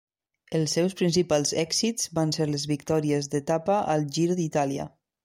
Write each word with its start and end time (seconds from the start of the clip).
Els 0.59 0.71
seus 0.77 0.95
principals 1.01 1.51
èxits 1.63 2.09
van 2.19 2.33
ser 2.37 2.47
les 2.53 2.65
victòries 2.71 3.29
d'etapa 3.35 3.77
al 3.97 4.07
Giro 4.17 4.39
d'Itàlia. 4.41 4.89